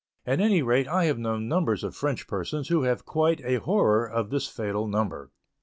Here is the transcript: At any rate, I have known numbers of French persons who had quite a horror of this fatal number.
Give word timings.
At 0.25 0.39
any 0.39 0.63
rate, 0.63 0.87
I 0.87 1.05
have 1.05 1.19
known 1.19 1.47
numbers 1.47 1.83
of 1.83 1.95
French 1.95 2.25
persons 2.27 2.69
who 2.69 2.81
had 2.81 3.05
quite 3.05 3.39
a 3.45 3.57
horror 3.59 4.03
of 4.09 4.31
this 4.31 4.47
fatal 4.47 4.87
number. 4.87 5.29